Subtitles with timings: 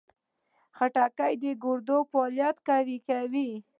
[0.77, 3.49] خټکی د ګردو فعالیت پیاوړی کوي.